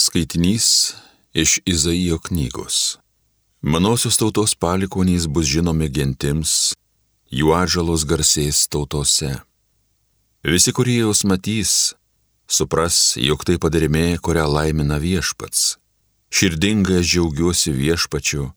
Skaitinys 0.00 0.94
iš 1.34 1.58
Izaijo 1.66 2.18
knygos. 2.18 2.98
Manosios 3.60 4.16
tautos 4.16 4.54
palikonys 4.54 5.26
bus 5.28 5.44
žinomi 5.44 5.90
gentims, 5.92 6.52
jų 7.28 7.52
atžalos 7.52 8.06
garsės 8.08 8.62
tautose. 8.72 9.34
Visi, 10.40 10.72
kurie 10.72 10.96
jos 11.02 11.20
matys, 11.28 11.74
supras, 12.48 13.18
jog 13.20 13.44
tai 13.44 13.58
padarėmė, 13.60 14.06
kurią 14.24 14.46
laimina 14.48 14.96
viešpats. 15.04 15.76
Širdingai 16.32 17.02
aš 17.02 17.12
džiaugiuosi 17.12 17.76
viešpačiu, 17.82 18.48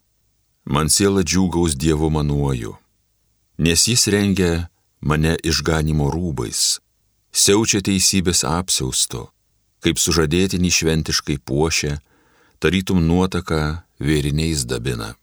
man 0.63 0.87
siela 0.87 1.27
džiūgaus 1.27 1.75
Dievu 1.75 2.07
manuoju, 2.21 2.77
nes 3.59 3.87
jis 3.91 4.07
rengia 4.15 4.53
mane 5.03 5.35
išganimo 5.43 6.07
rūbais, 6.07 6.65
siaučia 7.35 7.83
teisybės 7.83 8.47
apsausto 8.47 9.33
kaip 9.83 9.99
sužadėtinį 9.99 10.71
šventiškai 10.71 11.37
puošia, 11.43 11.97
tarytum 12.63 13.03
nuotaka 13.03 13.83
vėriniais 13.99 14.63
dabina. 14.65 15.13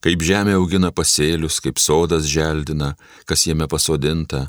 Kaip 0.00 0.24
žemė 0.24 0.56
augina 0.56 0.90
pasėlius, 0.96 1.60
kaip 1.60 1.78
sodas 1.78 2.24
želdina, 2.24 2.94
kas 3.28 3.44
jame 3.46 3.68
pasodinta, 3.68 4.48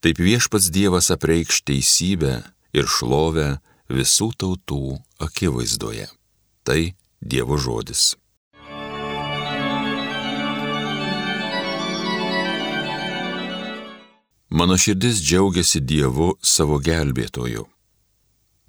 taip 0.00 0.22
viešpats 0.22 0.70
Dievas 0.70 1.10
apreikš 1.10 1.64
teisybę 1.66 2.38
ir 2.72 2.86
šlovę 2.86 3.58
visų 3.90 4.30
tautų 4.38 4.98
akivaizdoje. 5.26 6.08
Tai 6.62 6.80
Dievo 7.20 7.58
žodis. 7.58 8.14
Mano 14.52 14.76
širdis 14.76 15.18
džiaugiasi 15.24 15.80
Dievu 15.80 16.34
savo 16.44 16.76
gelbėtoju. 16.78 17.71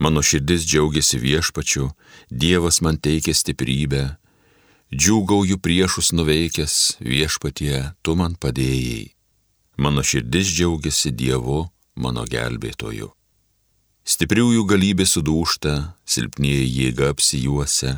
Mano 0.04 0.22
širdis 0.22 0.66
džiaugiasi 0.68 1.18
viešpačiu, 1.18 1.90
Dievas 2.30 2.82
man 2.84 2.98
teikia 3.00 3.32
stiprybę, 3.32 4.02
džiūgauju 4.92 5.62
priešus 5.64 6.12
nuveikęs 6.18 6.76
viešpatie, 7.00 7.94
tu 8.04 8.18
man 8.20 8.36
padėjai. 8.36 9.14
Mano 9.80 10.04
širdis 10.04 10.52
džiaugiasi 10.52 11.14
Dievu, 11.16 11.62
mano 11.96 12.28
gelbėtoju. 12.28 13.14
Stipriųjų 14.04 14.68
galybė 14.68 15.08
sudūšta, 15.08 15.96
silpnieji 16.04 16.68
jėga 16.82 17.14
apsijuose, 17.16 17.96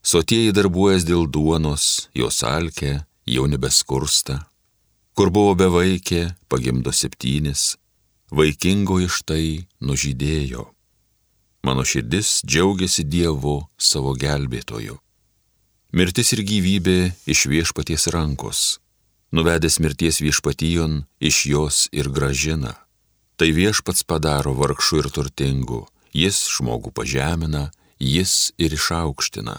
sotieji 0.00 0.56
darbuojas 0.56 1.04
dėl 1.04 1.28
duonos, 1.28 2.08
jos 2.16 2.40
alkė, 2.48 3.02
jau 3.28 3.44
nebeskursta. 3.44 4.46
Kur 5.12 5.28
buvo 5.28 5.52
bevaikė, 5.66 6.30
pagimdo 6.48 6.96
septynis, 6.96 7.74
vaikingo 8.32 9.02
iš 9.04 9.20
tai 9.28 9.44
nužydėjo. 9.84 10.71
Mano 11.62 11.84
širdis 11.84 12.40
džiaugiasi 12.42 13.04
Dievu 13.06 13.60
savo 13.78 14.16
gelbėtoju. 14.18 14.96
Mirtis 15.94 16.32
ir 16.34 16.42
gyvybė 16.42 16.96
iš 17.30 17.44
viešpaties 17.52 18.08
rankos. 18.10 18.80
Nuvedęs 19.30 19.78
mirties 19.78 20.18
viešpatyjon 20.24 21.04
iš 21.22 21.46
jos 21.46 21.76
ir 21.94 22.10
gražina. 22.10 22.74
Tai 23.38 23.48
viešpats 23.54 24.02
padaro 24.02 24.56
vargšų 24.58 25.04
ir 25.04 25.08
turtingų, 25.14 25.80
jis 26.12 26.42
žmogų 26.56 26.90
pažemina, 26.98 27.70
jis 27.98 28.50
ir 28.58 28.74
išaukština. 28.74 29.56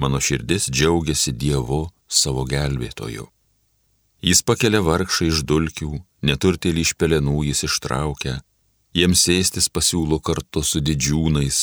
Mano 0.00 0.20
širdis 0.20 0.70
džiaugiasi 0.72 1.36
Dievu 1.36 1.90
savo 2.08 2.48
gelbėtoju. 2.48 3.28
Jis 4.24 4.40
pakelia 4.42 4.80
vargšą 4.80 5.28
iš 5.28 5.44
dulkių, 5.44 5.92
neturtėlį 6.24 6.88
iš 6.88 6.96
pelenų 6.96 7.44
jis 7.50 7.66
ištraukia, 7.68 8.40
jiems 8.96 9.26
sėstis 9.26 9.66
pasiūlo 9.68 10.16
kartu 10.24 10.62
su 10.64 10.80
didžiūnais, 10.80 11.56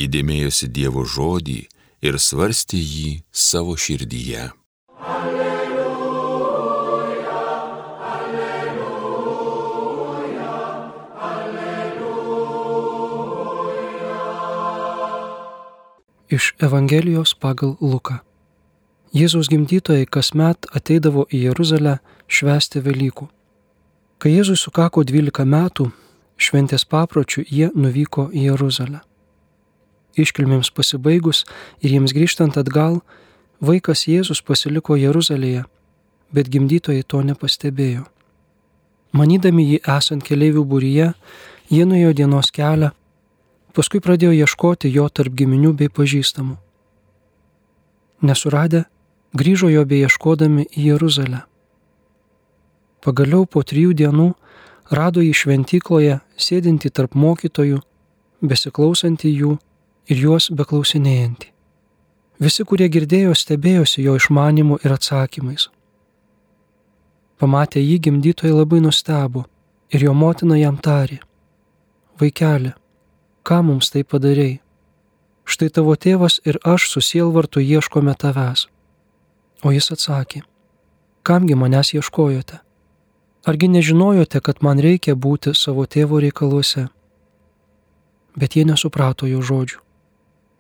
įdėmėjosi 0.03 0.67
Dievo 0.75 1.07
žodį 1.07 1.61
ir 2.05 2.15
svarstė 2.19 2.83
jį 2.83 3.23
savo 3.31 3.79
širdyje. 3.79 4.51
Iš 16.31 16.55
Evangelijos 16.59 17.35
pagal 17.37 17.75
Luką. 17.81 18.23
Jėzaus 19.13 19.51
gimdytojai 19.53 20.07
kasmet 20.09 20.65
ateidavo 20.73 21.27
į 21.29 21.43
Jeruzalę 21.51 21.99
švęsti 22.33 22.81
Velykų. 22.81 23.27
Kai 24.19 24.33
Jėzui 24.33 24.57
sukako 24.57 25.05
12 25.05 25.45
metų, 25.45 25.91
šventės 26.41 26.87
papročių 26.89 27.45
jie 27.45 27.69
nuvyko 27.77 28.31
į 28.33 28.47
Jeruzalę. 28.49 29.03
Iškilmėms 30.17 30.73
pasibaigus 30.73 31.45
ir 31.85 31.93
jiems 31.93 32.17
grįžtant 32.17 32.57
atgal, 32.57 33.03
vaikas 33.61 34.09
Jėzus 34.09 34.41
pasiliko 34.41 34.97
Jeruzalėje, 34.97 35.67
bet 36.33 36.49
gimdytojai 36.49 37.05
to 37.05 37.21
nepastebėjo. 37.21 38.09
Manydami 39.13 39.69
jį 39.75 39.85
esant 39.99 40.25
keliaivių 40.25 40.65
būryje, 40.65 41.13
jie 41.69 41.85
nuėjo 41.85 42.17
dienos 42.17 42.49
kelią 42.49 42.95
Paskui 43.75 43.99
pradėjo 43.99 44.31
ieškoti 44.45 44.91
jo 44.95 45.09
tarp 45.11 45.35
giminių 45.35 45.73
bei 45.75 45.91
pažįstamų. 45.91 46.55
Nesuradę, 48.23 48.85
grįžo 49.35 49.69
jo 49.73 49.83
beieškodami 49.85 50.69
į 50.71 50.85
Jeruzalę. 50.93 51.41
Pagaliau 53.05 53.45
po 53.51 53.65
trijų 53.67 53.97
dienų 53.99 54.29
rado 54.95 55.25
jį 55.25 55.33
šventykloje 55.41 56.21
sėdinti 56.39 56.93
tarp 56.95 57.19
mokytojų, 57.19 57.81
besiklausantį 58.41 59.33
jų 59.41 59.57
ir 60.09 60.23
juos 60.23 60.49
beklausinėjantį. 60.55 61.51
Visi, 62.45 62.65
kurie 62.67 62.89
girdėjo, 62.91 63.35
stebėjosi 63.35 64.07
jo 64.07 64.15
išmanimu 64.19 64.79
ir 64.85 64.95
atsakymais. 64.95 65.69
Pamatę 67.43 67.83
jį 67.83 67.99
gimdytojai 68.07 68.55
labai 68.55 68.81
nustebo 68.85 69.45
ir 69.91 70.07
jo 70.07 70.15
motina 70.15 70.59
jam 70.59 70.79
tarė, 70.79 71.19
vaikeli, 72.21 72.73
ką 73.45 73.61
mums 73.63 73.93
tai 73.93 74.03
padarėjai? 74.09 74.61
Štai 75.45 75.69
tavo 75.69 75.93
tėvas 76.01 76.41
ir 76.49 76.57
aš 76.65 76.89
su 76.89 77.03
sielvartu 77.05 77.61
ieškome 77.61 78.15
tavęs. 78.17 78.67
O 79.65 79.73
jis 79.73 79.91
atsakė, 79.93 80.41
kamgi 81.23 81.57
manęs 81.57 81.93
ieškojote? 81.97 82.61
Argi 83.45 83.69
nežinojote, 83.69 84.41
kad 84.41 84.63
man 84.65 84.81
reikia 84.81 85.13
būti 85.15 85.53
savo 85.53 85.85
tėvo 85.85 86.21
reikaluose? 86.25 86.87
Bet 88.37 88.57
jie 88.57 88.65
nesuprato 88.65 89.29
jo 89.29 89.43
žodžių. 89.45 89.81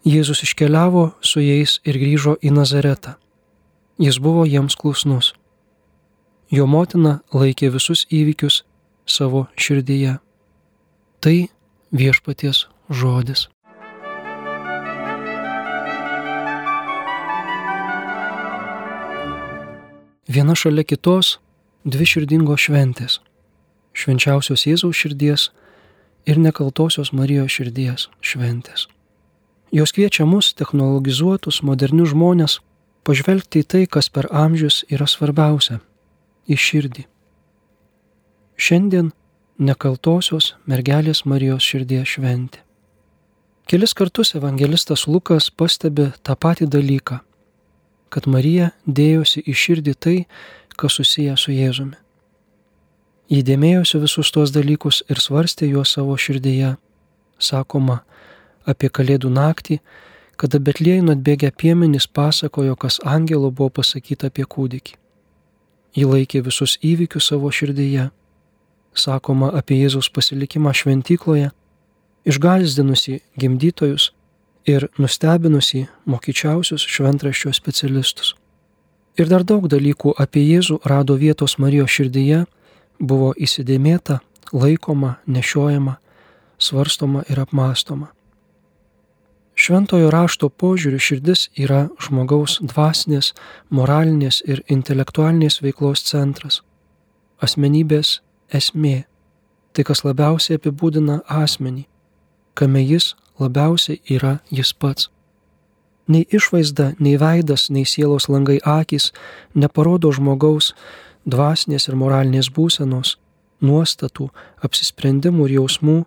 Jėzus 0.05 0.44
iškeliavo 0.44 1.06
su 1.25 1.41
jais 1.41 1.78
ir 1.89 1.97
grįžo 1.97 2.37
į 2.44 2.53
Nazaretą. 2.53 3.17
Jis 3.97 4.21
buvo 4.21 4.44
jiems 4.44 4.77
klusnus. 4.77 5.33
Jo 6.53 6.69
motina 6.69 7.23
laikė 7.33 7.73
visus 7.73 8.05
įvykius 8.12 8.61
savo 9.09 9.47
širdyje. 9.56 10.19
Tai 11.25 11.37
viešpaties 11.89 12.67
žodis. 12.94 13.49
Viena 20.28 20.55
šalia 20.56 20.87
kitos 20.88 21.37
dvi 21.84 22.06
širdingos 22.09 22.65
šventės- 22.65 23.21
švenčiausios 24.00 24.65
Jėzaus 24.65 24.97
širdies 24.97 25.50
ir 26.26 26.41
nekaltosios 26.41 27.12
Marijos 27.12 27.52
širdies 27.52 28.08
šventės. 28.23 28.88
Jos 29.70 29.93
kviečia 29.93 30.25
mus, 30.25 30.55
technologizuotus, 30.55 31.61
modernius 31.62 32.14
žmonės, 32.14 32.61
pažvelgti 33.05 33.61
į 33.61 33.69
tai, 33.69 33.87
kas 33.87 34.08
per 34.08 34.29
amžius 34.32 34.85
yra 34.88 35.06
svarbiausia- 35.06 35.81
į 36.52 36.56
širdį. 36.56 37.05
Šiandien 38.56 39.12
nekaltosios 39.58 40.55
mergelės 40.67 41.25
Marijos 41.26 41.62
širdies 41.62 42.17
šventė. 42.17 42.63
Kelis 43.66 43.94
kartus 43.94 44.34
evangelistas 44.34 45.06
Lukas 45.08 45.49
pastebi 45.50 46.11
tą 46.22 46.34
patį 46.37 46.66
dalyką, 46.69 47.20
kad 48.12 48.26
Marija 48.28 48.75
dėjosi 48.84 49.40
į 49.40 49.55
širdį 49.56 49.94
tai, 49.96 50.16
kas 50.76 50.99
susiję 50.99 51.37
su 51.40 51.55
Jėzumi. 51.55 51.96
Įdėmėjosi 53.32 54.02
visus 54.02 54.28
tuos 54.34 54.52
dalykus 54.52 55.00
ir 55.08 55.16
svarstė 55.16 55.70
juos 55.70 55.94
savo 55.96 56.16
širdyje. 56.20 56.75
Sakoma, 57.40 58.02
apie 58.69 58.90
Kalėdų 58.93 59.32
naktį, 59.32 59.78
kada 60.37 60.61
Betlėjų 60.61 61.08
atbėgę 61.14 61.49
piemenys 61.56 62.05
pasakojo, 62.06 62.76
kas 62.76 63.00
angelo 63.00 63.50
buvo 63.50 63.70
pasakyta 63.81 64.28
apie 64.28 64.44
kūdikį. 64.44 64.99
Ji 65.96 66.05
laikė 66.05 66.44
visus 66.44 66.76
įvykius 66.82 67.32
savo 67.32 67.50
širdyje. 67.50 68.11
sakoma 68.94 69.50
apie 69.58 69.75
Jėzaus 69.75 70.06
pasilikimą 70.11 70.70
šventykloje, 70.70 71.50
išgalzdinusi 72.25 73.21
gimdytojus 73.37 74.12
ir 74.67 74.88
nustebinusi 74.99 75.87
mokyčiausius 76.09 76.87
šventraščio 76.88 77.53
specialistus. 77.53 78.35
Ir 79.21 79.29
dar 79.31 79.44
daug 79.47 79.69
dalykų 79.71 80.17
apie 80.19 80.43
Jėzų 80.43 80.81
rado 80.91 81.15
vietos 81.21 81.59
Marijos 81.62 81.93
širdyje, 81.94 82.44
buvo 82.99 83.31
įsidėmėta, 83.37 84.19
laikoma, 84.53 85.19
nešiojama, 85.26 85.99
svarstoma 86.59 87.23
ir 87.31 87.41
apmastoma. 87.44 88.11
Šventojo 89.55 90.11
rašto 90.11 90.49
požiūriu 90.50 90.99
širdis 90.99 91.47
yra 91.55 91.87
žmogaus 92.03 92.59
dvasinės, 92.59 93.31
moralinės 93.71 94.41
ir 94.43 94.65
intelektualinės 94.67 95.61
veiklos 95.62 96.03
centras, 96.09 96.62
asmenybės 97.38 98.19
esmė, 98.50 99.05
tai 99.73 99.85
kas 99.87 100.03
labiausiai 100.03 100.59
apibūdina 100.59 101.21
asmenį, 101.31 101.87
kame 102.55 102.83
jis 102.83 103.15
labiausiai 103.41 104.01
yra 104.11 104.39
jis 104.51 104.73
pats. 104.75 105.11
Nei 106.06 106.27
išvaizda, 106.29 106.93
nei 107.01 107.17
veidas, 107.17 107.71
nei 107.71 107.85
sielos 107.89 108.29
langai 108.29 108.59
akis 108.61 109.12
neparodo 109.55 110.12
žmogaus 110.12 110.75
dvasinės 111.25 111.89
ir 111.89 111.97
moralinės 111.97 112.51
būsenos, 112.53 113.17
nuostatų, 113.65 114.29
apsisprendimų 114.67 115.49
ir 115.49 115.56
jausmų 115.59 116.03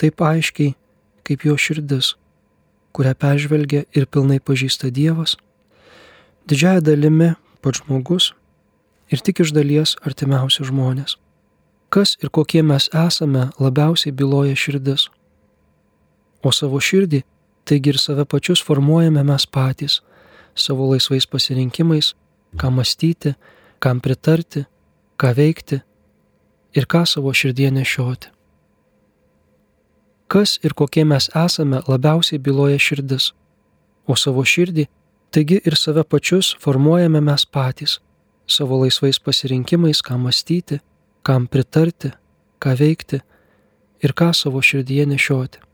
taip 0.00 0.20
aiškiai 0.20 0.74
kaip 1.24 1.46
jo 1.46 1.56
širdis, 1.56 2.14
kurią 2.92 3.14
peržvelgia 3.14 3.86
ir 3.96 4.06
pilnai 4.06 4.40
pažįsta 4.40 4.90
Dievas, 4.92 5.36
didžiaja 6.50 6.82
dalimi 6.84 7.32
pats 7.62 7.80
žmogus 7.80 8.32
ir 9.10 9.22
tik 9.24 9.40
iš 9.44 9.54
dalies 9.56 9.96
artimiausi 10.04 10.66
žmonės. 10.68 11.16
Kas 11.90 12.16
ir 12.22 12.30
kokie 12.30 12.62
mes 12.62 12.86
esame 12.94 13.48
labiausiai 13.58 14.12
byloja 14.14 14.54
širdis 14.54 15.08
o 16.42 16.52
savo 16.52 16.80
širdį, 16.80 17.22
taigi 17.64 17.92
ir 17.92 17.98
save 17.98 18.24
pačius 18.24 18.62
formuojame 18.64 19.22
mes 19.24 19.46
patys, 19.46 20.00
savo 20.54 20.88
laisvais 20.90 21.26
pasirinkimais, 21.26 22.14
ką 22.56 22.70
mąstyti, 22.74 23.34
kam 23.78 24.00
pritarti, 24.00 24.64
ką 25.20 25.32
veikti 25.36 25.80
ir 26.74 26.86
ką 26.86 27.04
savo 27.06 27.32
širdie 27.32 27.70
nešioti. 27.70 28.30
Kas 30.30 30.58
ir 30.62 30.74
kokie 30.78 31.04
mes 31.04 31.26
esame 31.34 31.80
labiausiai 31.88 32.38
byloja 32.38 32.78
širdis, 32.78 33.32
o 34.06 34.14
savo 34.16 34.44
širdį, 34.46 34.86
taigi 35.34 35.58
ir 35.66 35.76
save 35.76 36.04
pačius 36.04 36.54
formuojame 36.62 37.20
mes 37.20 37.46
patys, 37.46 37.98
savo 38.46 38.78
laisvais 38.82 39.18
pasirinkimais, 39.18 40.02
ką 40.02 40.18
mąstyti, 40.18 40.80
kam 41.22 41.46
pritarti, 41.46 42.12
ką 42.62 42.76
veikti 42.78 43.20
ir 44.02 44.14
ką 44.14 44.32
savo 44.34 44.62
širdyje 44.62 45.06
nešioti. 45.06 45.69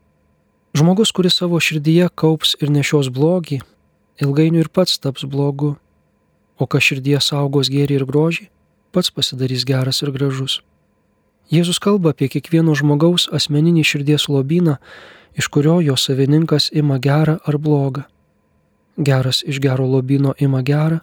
Žmogus, 0.77 1.09
kuris 1.11 1.33
savo 1.33 1.57
širdyje 1.57 2.05
kaups 2.13 2.51
ir 2.61 2.69
nešios 2.69 3.07
blogį, 3.09 3.55
ilgainiui 4.21 4.59
ir 4.61 4.67
pats 4.69 4.99
taps 5.01 5.23
blogu, 5.25 5.71
o 6.61 6.65
kas 6.69 6.83
širdyje 6.85 7.21
saugos 7.25 7.71
gėrį 7.73 7.95
ir 7.97 8.03
grožį, 8.05 8.43
pats 8.93 9.09
pasidarys 9.09 9.63
geras 9.65 10.03
ir 10.05 10.11
gražus. 10.13 10.59
Jėzus 11.49 11.79
kalba 11.81 12.11
apie 12.13 12.27
kiekvieno 12.29 12.75
žmogaus 12.77 13.25
asmeninį 13.39 13.85
širdies 13.89 14.27
lobyną, 14.29 14.75
iš 15.33 15.47
kurio 15.55 15.79
jo 15.81 15.95
savininkas 15.97 16.69
ima 16.69 16.99
gerą 17.01 17.39
ar 17.41 17.57
blogą. 17.57 18.03
Geras 19.09 19.41
iš 19.49 19.57
gero 19.63 19.87
lobyno 19.95 20.35
ima 20.37 20.61
gerą, 20.61 20.99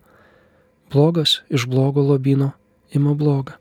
blogas 0.93 1.41
iš 1.51 1.67
blogo 1.67 2.05
lobyno 2.13 2.53
ima 2.95 3.17
blogą. 3.19 3.59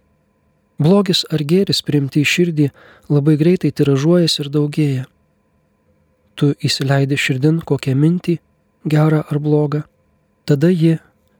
Blogis 0.77 1.25
ar 1.33 1.41
gėris 1.41 1.81
priimti 1.81 2.21
į 2.21 2.29
širdį 2.35 2.69
labai 3.09 3.39
greitai 3.41 3.73
tiražuojasi 3.73 4.45
ir 4.45 4.53
daugėja 4.59 5.09
tu 6.35 6.53
įsileidi 6.63 7.17
širdin 7.17 7.61
kokią 7.65 7.95
mintį, 7.97 8.37
gerą 8.89 9.23
ar 9.29 9.39
blogą, 9.39 9.83
tada 10.45 10.69
ji 10.69 10.97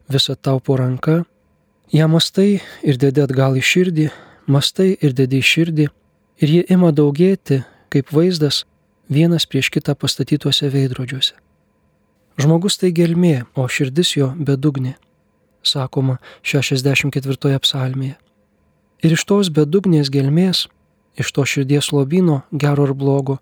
visą 0.10 0.36
tau 0.36 0.60
po 0.60 0.78
ranka, 0.78 1.24
ją 1.94 2.08
mastai 2.08 2.62
ir 2.84 2.98
dedi 2.98 3.24
atgal 3.24 3.58
į 3.58 3.64
širdį, 3.64 4.10
mastai 4.48 4.94
ir 5.02 5.14
dedi 5.14 5.40
į 5.42 5.48
širdį, 5.52 5.88
ir 6.42 6.50
ji 6.56 6.66
ima 6.74 6.92
daugėti 6.92 7.64
kaip 7.94 8.12
vaizdas 8.14 8.64
vienas 9.10 9.46
prieš 9.46 9.70
kitą 9.74 9.96
pastatytuose 9.96 10.70
veidrodžiuose. 10.74 11.36
Žmogus 12.42 12.80
tai 12.82 12.90
gelmė, 12.96 13.46
o 13.54 13.68
širdis 13.70 14.16
jo 14.18 14.32
bedugnė, 14.34 14.96
sakoma 15.62 16.18
64 16.42 17.60
psalmėje. 17.62 18.18
Ir 19.04 19.14
iš 19.14 19.26
tos 19.30 19.52
bedugnės 19.54 20.10
gelmės, 20.10 20.68
iš 21.20 21.30
to 21.36 21.46
širdies 21.46 21.92
lobino, 21.94 22.42
gero 22.52 22.88
ar 22.88 22.94
blogo, 22.98 23.38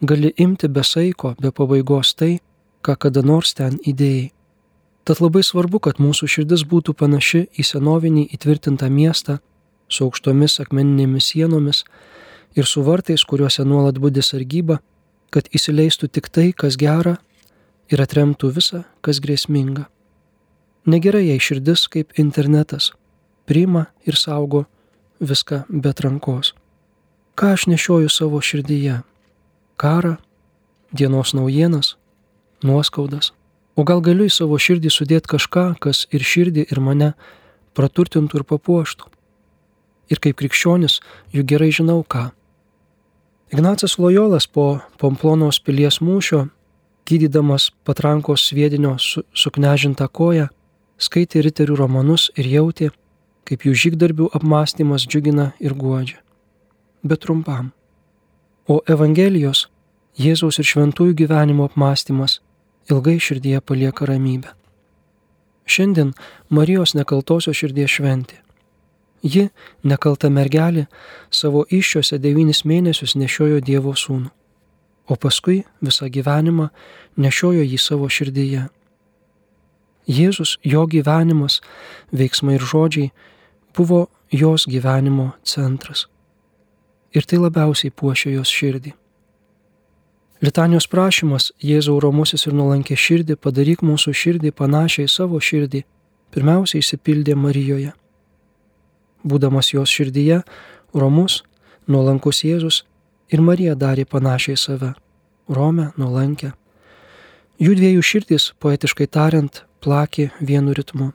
gali 0.00 0.32
imti 0.36 0.68
be 0.68 0.82
saiko, 0.84 1.34
be 1.40 1.50
pabaigos 1.50 2.14
tai, 2.14 2.38
ką 2.84 2.96
kada 2.96 3.22
nors 3.22 3.54
ten 3.54 3.78
įdėjai. 3.82 4.32
Tad 5.06 5.20
labai 5.22 5.44
svarbu, 5.46 5.78
kad 5.78 6.00
mūsų 6.02 6.26
širdis 6.26 6.64
būtų 6.66 6.96
panaši 6.98 7.44
į 7.54 7.62
senovinį 7.62 8.26
įtvirtintą 8.34 8.88
miestą 8.90 9.38
su 9.88 10.02
aukštomis 10.08 10.58
akmeninėmis 10.64 11.30
sienomis 11.30 11.84
ir 12.58 12.66
su 12.66 12.82
vartais, 12.82 13.22
kuriuose 13.22 13.62
nuolat 13.64 14.00
būdi 14.02 14.24
sargyba, 14.26 14.80
kad 15.30 15.46
įsileistų 15.54 16.10
tik 16.10 16.28
tai, 16.34 16.50
kas 16.50 16.74
gera 16.80 17.16
ir 17.92 18.02
atremtų 18.02 18.50
visą, 18.56 18.82
kas 19.00 19.22
grėsminga. 19.22 19.86
Negerai 20.86 21.28
jei 21.28 21.38
širdis 21.42 21.86
kaip 21.90 22.18
internetas 22.18 22.92
priima 23.46 23.86
ir 24.06 24.18
saugo 24.18 24.66
viską 25.20 25.64
be 25.70 25.92
rankos. 26.02 26.54
Ką 27.38 27.52
aš 27.54 27.66
nešioju 27.70 28.10
savo 28.10 28.40
širdyje? 28.40 29.02
Karą, 29.76 30.16
dienos 30.92 31.34
naujienas, 31.34 31.96
nuoskaudas. 32.62 33.32
O 33.76 33.84
gal 33.84 34.00
galiu 34.00 34.24
į 34.24 34.32
savo 34.32 34.56
širdį 34.56 34.90
sudėti 34.92 35.34
kažką, 35.34 35.66
kas 35.80 36.06
ir 36.14 36.24
širdį, 36.24 36.64
ir 36.72 36.80
mane 36.80 37.12
praturtintų 37.76 38.40
ir 38.40 38.46
papuoštų. 38.48 39.10
Ir 40.08 40.22
kaip 40.22 40.38
krikščionis, 40.40 41.00
juk 41.34 41.48
gerai 41.50 41.68
žinau 41.74 42.00
ką. 42.06 42.30
Ignacas 43.52 43.98
Lojolas 43.98 44.46
po 44.46 44.80
Pomplonos 44.98 45.60
pilies 45.60 46.00
mūšio, 46.00 46.46
gydydamas 47.06 47.70
patrankos 47.84 48.48
sviedinio 48.48 48.96
su, 48.98 49.22
suknežintą 49.36 50.08
koją, 50.08 50.48
skaitė 50.98 51.44
riterių 51.44 51.76
romanus 51.82 52.30
ir 52.34 52.48
jautė, 52.50 52.90
kaip 53.46 53.66
jų 53.68 53.76
žygdarbių 53.84 54.30
apmąstymas 54.34 55.04
džiugina 55.06 55.52
ir 55.60 55.76
guodžia. 55.76 56.22
Bet 57.06 57.22
trumpam 57.22 57.74
o 58.68 58.82
Evangelijos, 58.90 59.66
Jėzaus 60.16 60.56
ir 60.56 60.64
šventųjų 60.64 61.14
gyvenimo 61.20 61.66
apmąstymas 61.68 62.38
ilgai 62.90 63.18
širdyje 63.20 63.60
palieka 63.60 64.06
ramybę. 64.08 64.54
Šiandien 65.66 66.14
Marijos 66.48 66.94
nekaltosios 66.96 67.58
širdies 67.58 67.90
šventė. 67.98 68.40
Ji, 69.22 69.50
nekalta 69.84 70.30
mergelė, 70.30 70.86
savo 71.30 71.66
iššiose 71.68 72.20
devynis 72.22 72.62
mėnesius 72.64 73.16
nešiojo 73.18 73.60
Dievo 73.60 73.92
sūnų, 73.92 74.30
o 75.10 75.14
paskui 75.20 75.64
visą 75.82 76.08
gyvenimą 76.08 76.70
nešiojo 77.20 77.66
jį 77.66 77.78
savo 77.82 78.08
širdyje. 78.08 78.68
Jėzus, 80.06 80.56
jo 80.62 80.86
gyvenimas, 80.86 81.60
veiksmai 82.14 82.56
ir 82.56 82.64
žodžiai 82.72 83.10
buvo 83.74 84.06
jos 84.30 84.68
gyvenimo 84.70 85.32
centras 85.42 86.06
ir 87.16 87.24
tai 87.24 87.40
labiausiai 87.40 87.94
puošia 87.96 88.34
jos 88.36 88.52
širdį. 88.52 88.92
Litanijos 90.44 90.84
prašymas 90.92 91.48
Jėzau 91.64 91.96
romusis 92.02 92.44
ir 92.44 92.52
nulankė 92.52 92.96
širdį, 93.00 93.38
padaryk 93.40 93.80
mūsų 93.80 94.12
širdį 94.12 94.52
panašiai 94.52 95.08
savo 95.08 95.40
širdį, 95.40 95.80
pirmiausiai 96.36 96.82
įsipildė 96.84 97.36
Marijoje. 97.40 97.94
Būdamas 99.24 99.72
jos 99.72 99.88
širdyje, 99.88 100.42
romus, 100.92 101.40
nuolankus 101.88 102.44
Jėzus 102.44 102.82
ir 103.32 103.40
Marija 103.40 103.74
darė 103.74 104.04
panašiai 104.04 104.60
save- 104.60 104.92
Rome, 105.56 105.92
nuolankę. 105.96 106.52
Jų 107.58 107.72
dviejų 107.78 108.02
širdys, 108.04 108.52
poetiškai 108.60 109.06
tariant, 109.08 109.64
plakė 109.80 110.30
vienu 110.40 110.74
ritmu. 110.76 111.12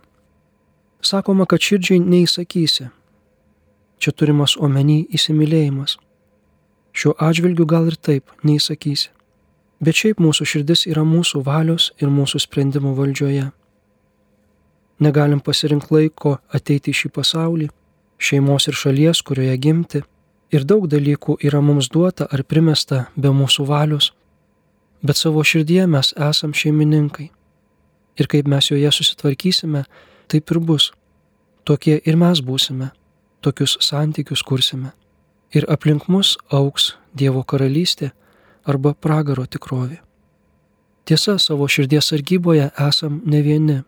Sakoma, 1.02 1.46
kad 1.46 1.60
širdžiai 1.60 2.00
neįsakysi, 2.02 2.90
Čia 4.02 4.10
turimas 4.18 4.56
omeny 4.58 5.04
įsimylėjimas. 5.14 6.00
Šiuo 6.98 7.12
atžvilgiu 7.22 7.68
gal 7.70 7.86
ir 7.92 7.98
taip 8.02 8.32
neįsakysi. 8.42 9.12
Bet 9.82 10.00
šiaip 10.00 10.22
mūsų 10.22 10.46
širdis 10.50 10.88
yra 10.90 11.04
mūsų 11.06 11.44
valios 11.46 11.92
ir 12.02 12.10
mūsų 12.10 12.42
sprendimų 12.42 12.96
valdžioje. 12.98 13.52
Negalim 15.06 15.42
pasirinkti 15.46 15.94
laiko 15.94 16.32
ateiti 16.50 16.90
į 16.90 16.98
šį 16.98 17.12
pasaulį, 17.14 17.68
šeimos 18.18 18.66
ir 18.70 18.78
šalies, 18.78 19.22
kurioje 19.26 19.58
gimti, 19.62 20.02
ir 20.50 20.66
daug 20.66 20.88
dalykų 20.90 21.38
yra 21.46 21.62
mums 21.62 21.90
duota 21.94 22.26
ar 22.26 22.42
primesta 22.42 23.04
be 23.16 23.30
mūsų 23.30 23.66
valios, 23.70 24.12
bet 25.06 25.18
savo 25.18 25.44
širdie 25.46 25.86
mes 25.86 26.10
esam 26.18 26.58
šeimininkai. 26.58 27.30
Ir 28.18 28.30
kaip 28.34 28.50
mes 28.50 28.72
joje 28.74 28.90
susitvarkysime, 28.98 29.86
taip 30.28 30.50
ir 30.54 30.60
bus. 30.60 30.90
Tokie 31.66 32.00
ir 32.02 32.18
mes 32.18 32.42
būsime 32.42 32.90
tokius 33.42 33.78
santykius 33.82 34.44
kursime. 34.44 34.92
ir 35.54 35.66
aplink 35.68 36.08
mus 36.08 36.38
auks 36.52 36.96
Dievo 37.18 37.44
karalystė 37.44 38.12
arba 38.64 38.94
pragaro 38.94 39.44
tikrovė. 39.46 39.98
Tiesa, 41.06 41.36
savo 41.40 41.68
širdies 41.68 42.08
sargyboje 42.12 42.70
esam 42.88 43.20
ne 43.26 43.42
vieni. 43.44 43.82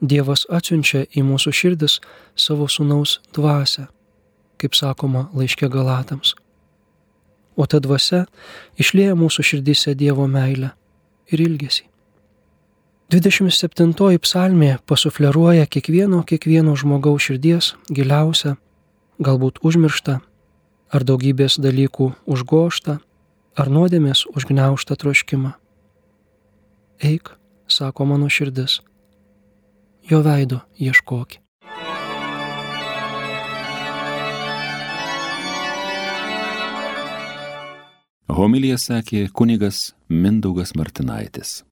Dievas 0.00 0.46
atsiunčia 0.48 1.04
į 1.12 1.26
mūsų 1.28 1.52
širdis 1.52 1.98
savo 2.34 2.68
sunaus 2.72 3.18
dvasę, 3.36 3.86
kaip 4.56 4.74
sakoma 4.74 5.28
laiškė 5.36 5.68
Galatams. 5.68 6.32
O 7.54 7.68
ta 7.68 7.82
dvasia 7.84 8.24
išlėja 8.80 9.14
mūsų 9.18 9.44
širdise 9.44 9.94
Dievo 9.94 10.24
meilę 10.26 10.72
ir 11.28 11.44
ilgesį. 11.44 11.91
27 13.10 14.18
psalmė 14.22 14.78
pasufleruoja 14.86 15.66
kiekvieno, 15.66 16.22
kiekvieno 16.22 16.76
žmogaus 16.76 17.26
širdies 17.28 17.72
giliausią, 17.90 18.54
galbūt 19.20 19.60
užmirštą, 19.64 20.20
ar 20.92 21.04
daugybės 21.04 21.58
dalykų 21.60 22.12
užgoštą, 22.24 22.98
ar 23.58 23.68
nuodėmės 23.68 24.24
užgneuštą 24.32 24.96
troškimą. 24.96 25.52
Eik, 27.02 27.34
sako 27.68 28.06
mano 28.06 28.28
širdis, 28.30 28.80
jo 30.08 30.22
veido 30.22 30.62
ieškoki. 30.78 31.42
Homilija 38.32 38.78
sakė 38.80 39.26
kunigas 39.36 39.92
Mindaugas 40.08 40.72
Martinaitis. 40.78 41.62